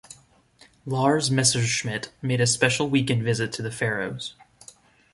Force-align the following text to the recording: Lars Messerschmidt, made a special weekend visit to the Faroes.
Lars 0.83 1.29
Messerschmidt, 1.29 2.09
made 2.23 2.41
a 2.41 2.47
special 2.47 2.89
weekend 2.89 3.21
visit 3.21 3.53
to 3.53 3.61
the 3.61 3.69
Faroes. 3.69 4.33